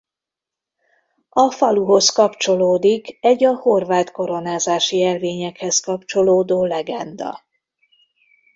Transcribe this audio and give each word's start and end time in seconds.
A 1.29 1.51
faluhoz 1.51 2.09
kapcsolódik 2.09 3.17
egy 3.21 3.43
a 3.43 3.55
horvát 3.55 4.11
koronázási 4.11 4.97
jelvényekhez 4.97 5.79
kapcsolódó 5.79 6.63
legenda. 6.65 7.45